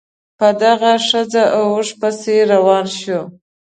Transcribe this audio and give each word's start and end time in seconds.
په 0.39 0.47
دغه 0.63 0.91
ښځه 1.07 1.43
او 1.55 1.63
اوښ 1.75 1.89
پسې 1.99 2.35
روان 2.51 2.85
شو. 2.99 3.19